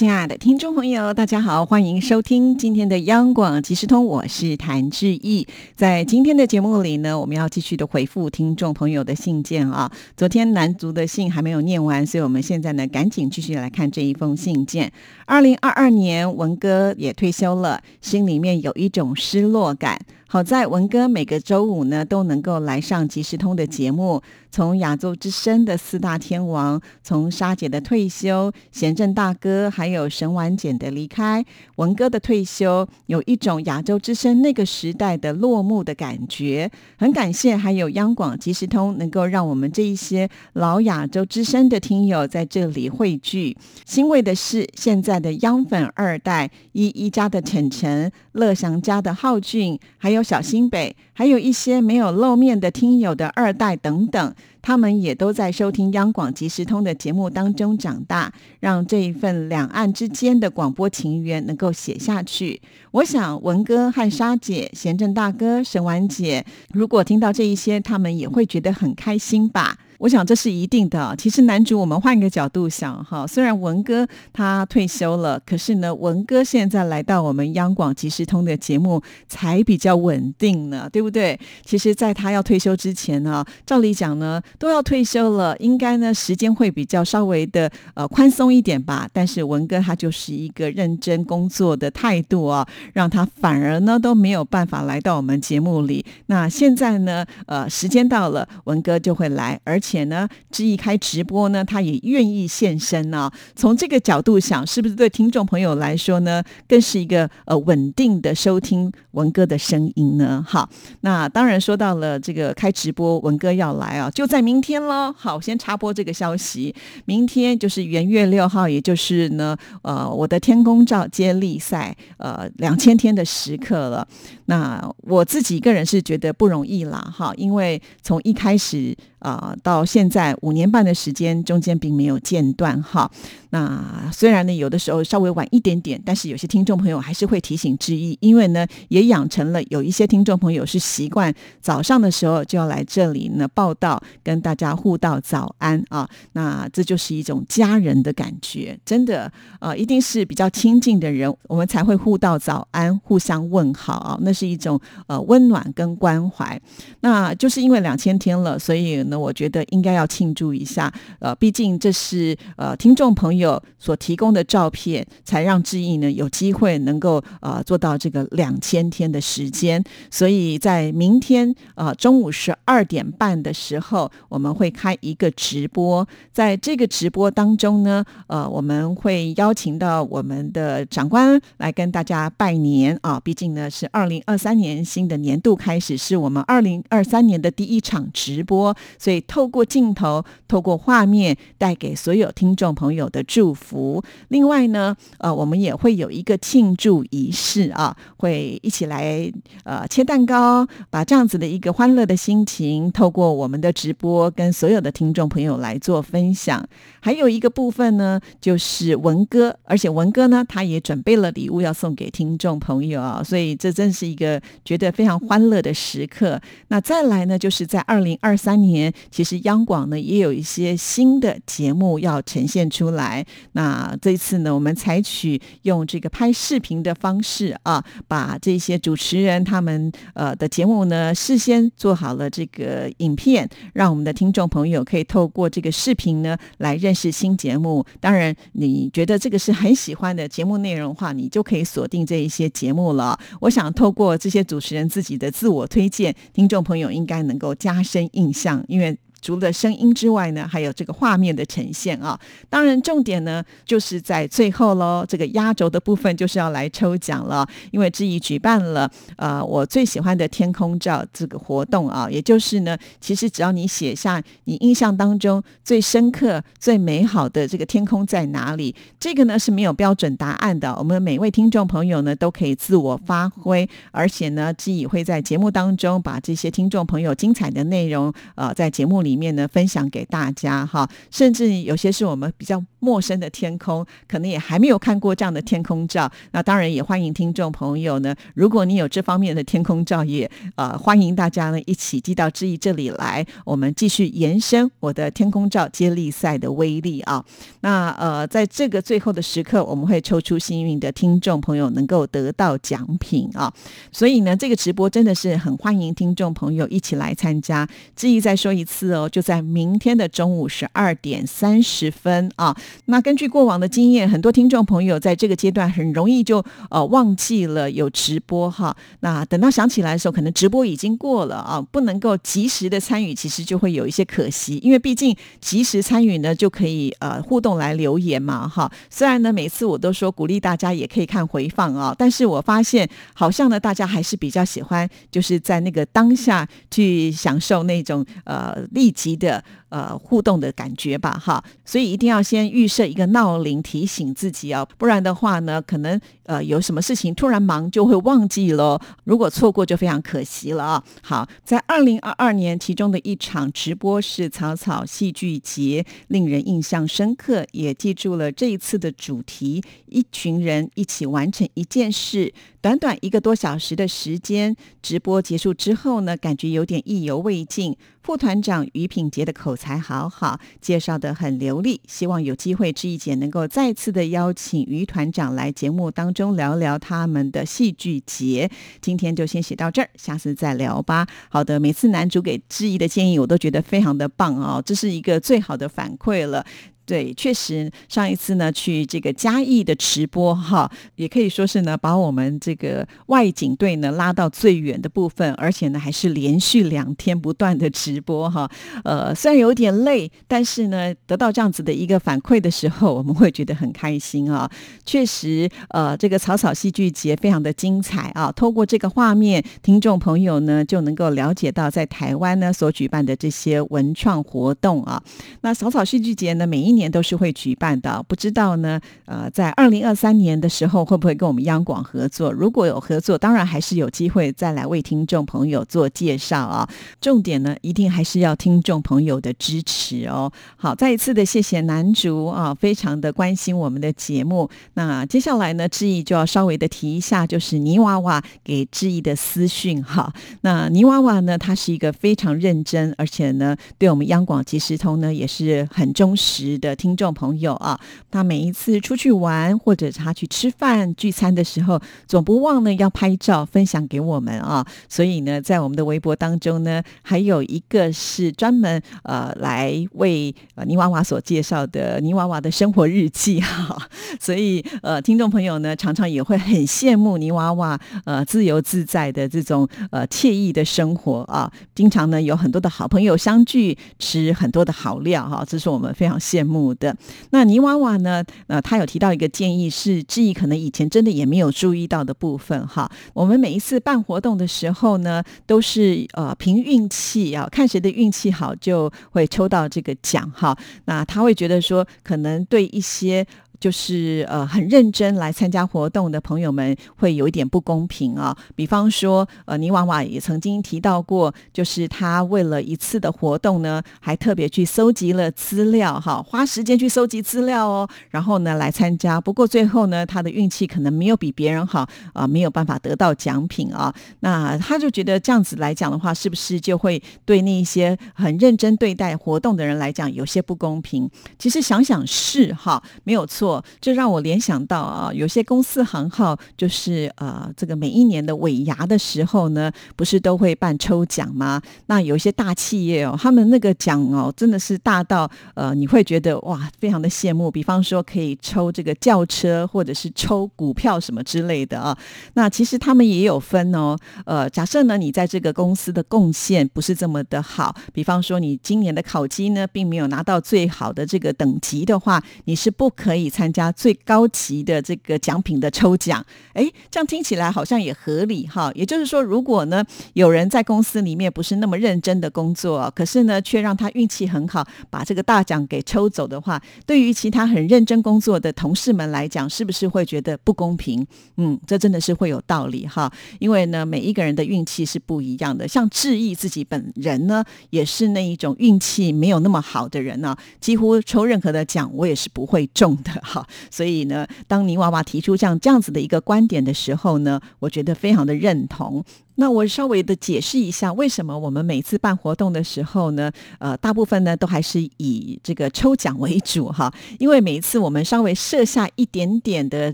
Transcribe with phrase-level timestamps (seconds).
[0.00, 5.46] 亲爱的听众朋友，大家好，欢迎收听今天的央广即时通，我是谭志毅。
[5.76, 9.92] 在今天的节目里呢，我们要继续的回复听众朋友的信件啊。
[10.16, 14.90] 昨天男足的信还没有念完，所以我们现在呢，赶紧继续来看这一封信件。
[15.26, 20.00] 二零二二年，文哥也退休了，心里面有一种失落感。
[20.32, 31.44] 好在文哥每个周五呢都能够来上即时通的节目，从亚洲之声的四大天王，从沙姐的退休，贤正大哥，还有沈婉简的离开，
[31.78, 36.70] 文哥的退休，有一种亚洲之声那个时代的落幕的感觉。
[36.96, 43.56] 很感谢还有央广即时通能够让我们这一些老亚洲之声的听友在这里汇聚。
[43.84, 50.19] 欣慰的是，现在的央粉二代，一一家的晨晨，乐祥家的浩俊，还有。
[50.22, 62.60] 小新北，还有一些没有露面的听友的二代等等，他们也都在收听央广即时通的节目当中长大，让这一份两岸之间的广播情缘能够写下去。
[62.92, 69.78] 我想文哥和沙姐、贤正大哥、沈婉姐，如果听到这一些，他们也会觉得很开心吧。
[70.00, 71.14] 我想这是一定的。
[71.18, 81.38] 其实男主，我们换一个角度想哈，虽然文哥他退休了，可是呢，文哥现在来到我们央广即时通的节目才比较稳定呢，对不对？
[81.66, 89.06] 其实，在他要退休之前呢，照理讲呢，都要退休了，应该呢时间会比较稍微的呃宽松一点吧。
[89.12, 96.02] 但是文哥他就是一个认真工作的态度啊，让他反而呢都没有办法来到我们节目里。
[96.24, 99.89] 那现在呢，呃，时间到了，文哥就会来，而且。
[99.90, 103.30] 且呢，志毅开直播呢，他也愿意现身呢。
[103.56, 110.44] 从这个角度想，是不是对听众朋友来说呢，更是一个呃稳定的收听文哥的声音呢？
[110.46, 110.68] 好，
[111.00, 115.12] 那当然说到了这个开直播，文哥要来啊，就在明天喽。
[115.16, 116.72] 好，先插播这个消息，
[117.06, 124.06] 明天就是元月六号，也就是呢，呃，我的天空照接力赛呃两千天的时刻了。
[124.46, 128.96] 那我自己个人是觉得不容易啦，哈，因为从一开始。
[129.20, 133.10] 啊，到现在五年半的时间，中间并没有间断哈。
[133.50, 146.08] 那虽然呢，有的时候稍微晚一点点，但是有些听众朋友还是会提醒致意，因为呢，也养成了有一些听众朋友是习惯早上的时候就要来这里呢报道，跟大家互道早安啊。
[146.32, 154.18] 那这就是一种家人的感觉，真的呃，一定是比较亲近的人，我们才会互道早安，互相问好啊。
[154.22, 156.60] 那是一种呃温暖跟关怀。
[157.00, 159.04] 那就是因为两千天了，所以。
[159.10, 169.82] 那我觉得应该要庆祝一下，呃，毕竟这是呃听众朋友所提供的照片，才让志毅呢有机会能够呃做到这个两千天的时间。
[170.10, 183.18] 所以在明天呃中午十二点半的时候，我们会开一个直播，在这个直播当中呢，呃，我们会邀请到我们的长官来跟大家拜年啊。
[183.20, 188.74] 毕竟呢是二零二三年新的年度开始，是我们二零二三年的第一场直播。
[189.00, 194.04] 所以透过镜头，透过画面，带给所有听众朋友的祝福。
[194.28, 199.32] 另外呢，呃，我们也会有一个庆祝仪式啊，会一起来
[199.64, 206.62] 呃切蛋糕，把这样子的一个欢乐的心情，透过我们的直播，跟所有的听众朋友来做分享。
[207.00, 216.38] 还有一个部分呢，就是文哥，而且文哥呢，他也准备了礼物要送给听众朋友啊，所以这真是一个觉得非常欢乐的时刻。
[216.68, 218.89] 那再来呢，就是在二零二三年。
[219.10, 223.24] 其实央广呢也有一些新的节目要呈现出来。
[223.52, 237.84] 那这一次呢，我们采取用这个拍视频的方式啊，把这些主持人他们呃的节目呢事先做好了这个影片，让我们的听众朋友可以透过这个视频呢来认识新节目。
[238.00, 243.18] 当然，你觉得这个是很喜欢的节目内容的话，你就可以锁定这一些节目了。
[243.40, 248.79] 我想透过这些主持人自己的自我推荐，听众朋友应该能够加深印象，因为。
[248.80, 252.18] 因为除了声音之外呢，还有这个画面的呈现啊。
[252.48, 257.46] 当然，重点呢就是在最后喽，这个压轴的部分就是要来抽奖了。
[257.70, 270.74] 因为志毅举办了呃我最喜欢的天空照这个活动啊，也就是呢，其实只要你写下你印象当中最深刻、最美好的这个天空在哪里，这个呢是没有标准答案的。
[270.76, 279.09] 我们每位听众朋友呢都可以自我发挥，而且呢，志毅会在节目当中把这些听众朋友精彩的内容呃在节目里。
[279.10, 286.10] 里面呢分享给大家哈，甚至有些是我们比较陌生的天空，可能也还没有看过这样的天空照。
[286.32, 297.24] 那当然也欢迎听众朋友呢，如果你有这方面的天空照，也呃欢迎大家呢一起寄到志毅这里来，我们继续延伸我的天空照接力赛的威力啊。
[297.60, 303.52] 那呃在这个最后的时刻，我们会抽出幸运的听众朋友能够得到奖品啊。
[303.92, 307.68] 所以呢，这个直播真的是很欢迎听众朋友一起来参加。
[307.94, 312.56] 志毅再说一次哦，就在明天的中午十二点三十分啊。
[312.86, 318.76] 那根据过往的经验，很多听众朋友在这个阶段很容易就呃忘记了有直播哈。
[319.00, 324.58] 那等到想起来的时候，可能直播已经过了啊，不能够及时的参与，其实就会有一些可惜。
[324.62, 328.70] 因为毕竟及时参与呢，就可以呃互动来留言嘛哈。
[328.90, 339.42] 虽然呢，每次我都说鼓励大家也可以看回放啊，但是我发现好像呢，大家还是比较喜欢就是在那个当下去享受那种呃立即的。
[339.70, 350.84] 呃，互动的感觉吧，哈，所以一定要先预设一个闹铃提醒自己哦，不然的话呢，可能呃有什么事情突然忙就会忘记喽，如果错过就非常可惜了啊。
[351.02, 362.34] 好，在二零二二年其中的一场直播是草草戏剧节，令人印象深刻，也记住了这一次的主题：一群人一起完成一件事。
[362.62, 367.74] 短短一个多小时的时间，直播结束之后呢，感觉有点意犹未尽。
[368.02, 371.80] 副团长于品杰的口才好好，介绍的很流利。
[371.86, 378.50] 希望有机会，志毅姐能够再次的邀请于团长来节目当中聊聊他们的戏剧节。
[378.82, 381.06] 今天就先写到这儿，下次再聊吧。
[381.30, 386.44] 好的，每次男主给志毅的建议，我都觉得非常的棒哦，这是一个最好的反馈了。
[386.86, 398.50] 对，确实上一次呢去这个嘉义的直播哈，也可以说是呢把我们这个外景队呢拉到最远的部分，而且呢还是连续两天不断的直播哈。
[398.82, 404.50] 呃，虽然有点累，但是呢得到这样子的一个反馈的时候，我们会觉得很开心啊。
[404.84, 408.32] 确实，呃，这个草草戏剧节非常的精彩啊。
[408.32, 415.00] 透过这个画面，听众朋友呢就能够了解到在台湾呢所举办的这些文创活动啊。
[415.42, 416.79] 那草草戏剧节呢每一年。
[416.80, 422.32] 年都是会举办的，不知道呢，呃，在二零二三年的时候会不会跟我们央广合作？
[422.32, 426.66] 如果有合作，当然还是有机会再来为听众朋友做介绍啊。
[427.00, 430.32] 重点呢，一定还是要听众朋友的支持哦。
[430.56, 434.48] 好，再一次的谢谢男主啊，非常的关心我们的节目。
[434.74, 440.10] 那接下来呢，志毅就要稍微的提一下，就是泥娃娃给志毅的私讯哈。
[440.40, 446.76] 那泥娃娃呢，他是一个非常认真，而且呢，对我们央广即时通呢也是很忠实的。
[446.76, 447.80] 听众朋友啊，
[448.10, 454.64] 他每一次出去玩或者他去吃饭聚餐的时候，总不忘呢要拍照分享给我们啊。
[454.88, 463.76] 所以呢，在我们的微博当中呢，还有一个是专门呃来为呃泥娃娃所介绍的泥娃娃的生活日记哈。
[464.20, 471.50] 所以呃，听众朋友呢，常常也会很羡慕泥娃娃呃自由自在的这种呃惬意的生活啊。
[471.74, 476.49] 经常呢有很多的好朋友相聚，吃很多的好料哈，这是我们非常羡慕。
[476.74, 476.96] 的
[477.30, 478.24] 那泥娃娃呢？
[478.46, 482.90] 呃，他有提到一个建议，是志毅可能以前真的也没有注意到的部分哈。
[483.14, 490.56] 我们每一次办活动的时候呢，都是呃凭运气啊，看谁的运气好就会抽到这个奖哈。
[490.86, 493.26] 那他会觉得说，可能对一些。
[493.60, 509.20] 就是呃很认真来参加活动的朋友们会有一点不公平啊，比方说呃泥娃娃也曾经提到过，就是他为了一次的活动呢，还特别去搜集了资料哈，花时间去搜集资料哦，然后呢来参加。
[509.20, 513.94] 不过最后呢，他的运气可能没有比别人好啊，没有办法得到奖品啊。
[514.20, 521.10] 那他就觉得这样子来讲的话，是不是就会对那些很认真对待活动的人来讲有些不公平？
[521.38, 523.49] 其实想想是哈，没有错。
[523.80, 531.62] 这让我联想到啊，有些公司行号就是呃，这个每一年的尾牙的时候呢，不是都会办抽奖吗？
[531.86, 537.50] 那有一些大企业哦，他们那个奖哦，真的是大到呃，你会觉得哇，非常的羡慕。
[537.50, 541.96] 比方说可以抽这个轿车，或者是抽股票什么之类的啊。
[542.34, 543.96] 那其实他们也有分哦。
[544.26, 553.30] 呃，假设呢，你在这个公司的贡献不是这么的好，比方说你今年的考绩呢，并没有拿到最好的这个等级的话，你是不可以。
[553.30, 556.22] 参参加最高级的这个奖品的抽奖。
[556.52, 558.70] 哎，这样听起来好像也合理哈。
[558.74, 559.82] 也就是说，如果呢
[560.12, 571.06] 有人在公司里面不是那么认真的工作，可是呢却让他运气很好，把这个大奖给抽走的话，对于其他很认真工作的同事们来讲，是不是会觉得不公平？
[571.38, 573.10] 嗯，这真的是会有道理哈。
[573.38, 575.66] 因为呢，每一个人的运气是不一样的。
[575.66, 583.46] 像志毅自己本人呢，也是那一种运气没有那么好的人呢，几乎抽任何的奖，我也是不会中的哈。
[583.70, 589.04] 所以呢，当泥娃娃提出像这样子的一个观点的时候呢，我觉得非常的认同。
[589.36, 596.92] 那我稍微的解释一下，为什么我们每次办活动的时候呢，呃，大部分呢都还是以这个抽奖为主哈。
[597.18, 599.92] 因为每一次我们稍微设下一点点的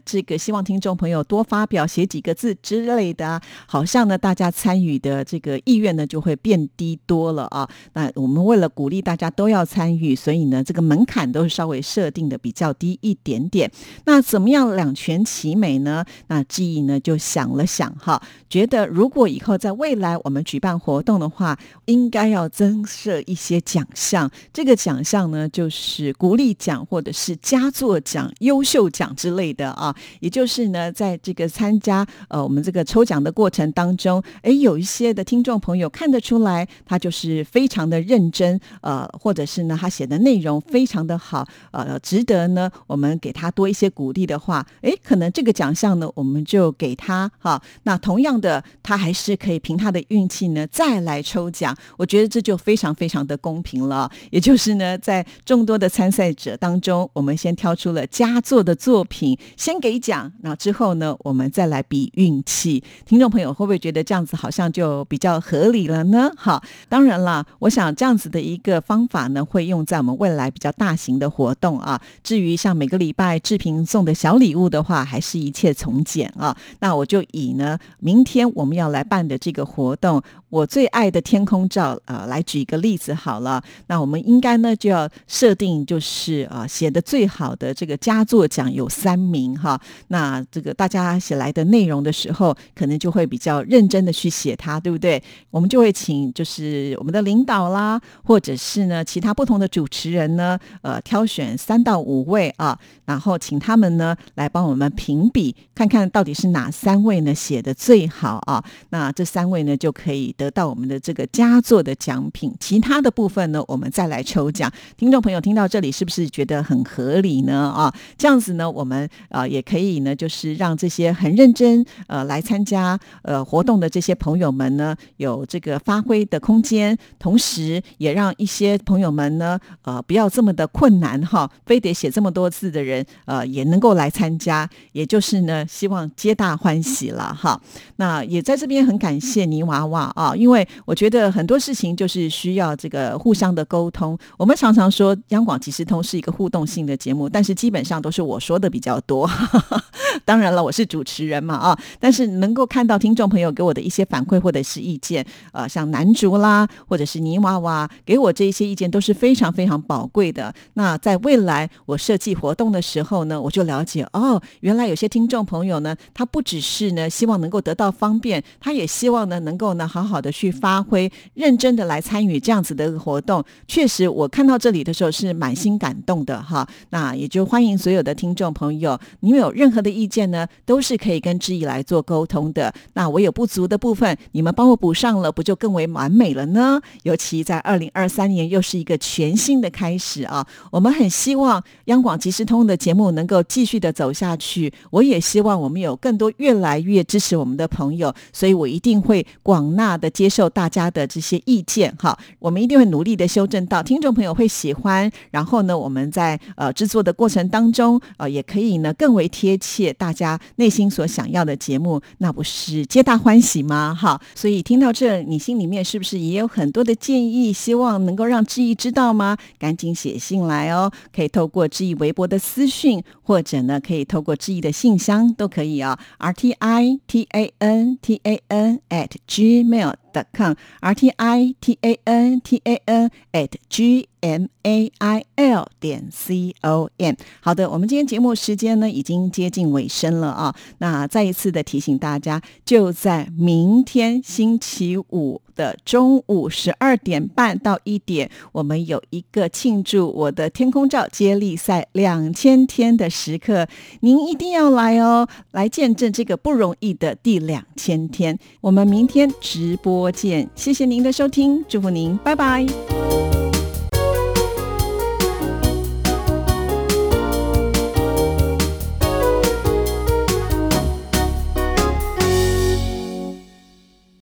[0.01, 7.69] 这个，希望听众朋友多发表、写几个字之类的，好像呢大家参与的这个意愿呢就会变低多了啊。
[7.93, 13.71] 那我们为了鼓励大家都要参与，所以呢这个门槛都是稍微设定的比较低一点点。
[14.07, 16.05] 那怎么样两全其美呢？
[16.27, 24.31] 那记忆呢就想了想哈，觉得如果以后在未来我们举办活动的话，应该要增设一些奖项。
[24.53, 29.95] 这个奖项呢，就是鼓励奖或者是佳作奖、优秀奖之类的啊。
[30.21, 47.63] 也就是呢，在这个参加呃我们这个抽奖的过程当中，哎，有一些的听众朋友看得出来，他就是非常的认真，呃，或者是呢他写的内容非常的好，呃，值得呢我们给他多一些鼓励的话，哎，可能这个奖项呢我们就给他哈。
[47.85, 49.37] 那同样的，他还是。
[49.37, 51.77] 可以凭他的运气呢，再来抽奖。
[51.97, 54.11] 我觉得这就非常非常的公平了。
[54.31, 60.33] 也就是呢，在众多的参赛者当中，我们先挑出了佳作的作品，先给奖。
[60.41, 62.83] 那之后呢，我们再来比运气。
[63.05, 66.31] 听众朋友会不会觉得这样子好像就比较合理了呢？
[66.37, 72.01] 好，当然了，我想这样子的一个方法呢，会用在我们未来比较大型的活动啊。
[72.25, 76.57] 至于像每个礼拜志平送的小礼物的话，还是一切从简啊。
[76.81, 79.27] 那我就以呢，明天我们要来办。
[79.27, 83.61] 的这个活动，我最爱的天空照啊，来举一个例子好了。
[83.89, 89.81] 那我们应该呢就要设定，就是啊写的最好的这个佳作奖有三名哈。
[90.09, 95.21] 那这个大家写来的内容的时候，可能就会比较认真的去写它，对不对？
[95.51, 108.63] 我们就会请就是我们的领导啦，或者是呢其他不同的主持人呢，呃挑选三到五位啊，然后请他们呢来帮我们评比，看看到底是哪三位呢写的最好啊。
[108.91, 114.73] 那那这三位呢就可以得到我们的这个佳作的奖品，其他的部分呢，我们再来抽奖。
[114.97, 117.69] 听众朋友听到这里是不是觉得很合理呢？
[117.77, 137.61] 啊，这样子呢，我们啊也可以呢，就是让这些很认真呃来参加呃活动的这些朋友们呢，有这个发挥的空间，同时也让一些朋友们呢，呃不要这么的困难哈，非得写这么多字的人呃也能够来参加，也就是呢，希望皆大欢喜了哈。
[137.97, 138.97] 那也在这边很。
[138.97, 144.19] 感谢泥娃娃啊，因为我觉得很多事情就是需要这个互相的沟通。
[144.39, 149.29] 我们常常说央广即时通是一个互动性的节目，但是基本上都是我说的比较多。
[150.25, 160.55] 当然了，我是主持人嘛啊，但是能够看到听众朋友给我的一些反馈或者是意见，呃，像男竹啦，或者是泥娃娃给我这一些意见都是非常非常宝贵的。
[160.75, 173.43] 那在未来我设计活动的时候呢，我就了解哦，原来有些听众朋友呢，他不只是呢希望能够得到方便，他也希望呢能够呢好好的去发挥，认真的来参与这样子的活动。
[173.67, 176.69] 确实，我看到这里的时候是满心感动的哈。
[176.91, 182.73] 那也就欢迎所有的听众朋友，你们有任何的意见呢，都是可以跟志毅来做沟通的。
[182.93, 186.81] 那我有不足的部分，你们帮我补上了，不就更为完美了呢？
[187.05, 194.73] 尤其在二零二三年又是一个全新的开始啊，我们很希望央广即时通的节目能够继续的走下去。
[194.91, 202.19] 我也希望我们有更多越来越支持我们的朋友，所以我一定会广纳的接受大家的这些意见哈。
[202.39, 209.87] 我们一定会努力的修正到听众朋友会喜欢，然后呢，我们在呃制作的过程当中呃也可以呢更为贴切。
[209.99, 213.97] 大家内心所想要的节目，那不是皆大欢喜吗？
[213.99, 219.37] 哈，所以听到这，你心里面是不是也有很多的建议，希望能够让志毅知道吗？
[219.59, 225.99] 赶紧写信来哦，可以透过志毅微博的私讯，或者呢，可以透过志毅的信箱都可以啊。
[226.19, 231.55] R T I T A N t a n N at gmail dot com，R T I
[231.61, 236.91] T A N T A N at G m a i l 点 c o
[236.99, 237.15] m。
[237.41, 240.55] 好的，我们今天节目时间呢已经接近尾声了啊。
[240.79, 253.67] 那再一次的提醒大家，就在明天星期五的中午十二点半到一点，我们有一个庆祝我的天空照接力赛两千天的时刻，
[254.01, 258.39] 您一定要来哦，来见证这个不容易的第两千天。
[258.61, 262.67] 我们明天直播见，谢谢您的收听，祝福您，拜拜。